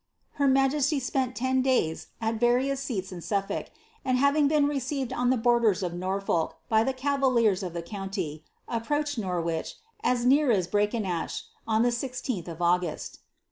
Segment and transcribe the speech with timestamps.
[0.31, 3.67] Her majesty spent ten days at various seats in Suffolk,
[4.03, 8.43] and having been received on the borders of Norfolk by the cavaliers of the county,
[8.67, 13.19] approached Norwich, as near as Brakenash, 00 the 1 6th of August.